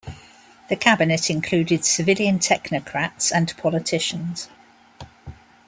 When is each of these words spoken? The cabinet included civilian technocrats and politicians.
The 0.67 0.75
cabinet 0.75 1.29
included 1.29 1.85
civilian 1.85 2.39
technocrats 2.39 3.31
and 3.31 3.55
politicians. 3.55 4.49